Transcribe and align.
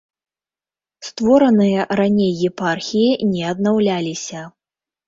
Створаныя 1.09 1.85
раней 2.01 2.33
епархіі 2.51 3.13
не 3.37 3.41
аднаўляліся. 3.55 4.49